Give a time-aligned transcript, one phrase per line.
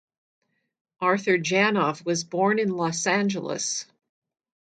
[1.01, 3.85] Arthur Janov was born in Los Angeles.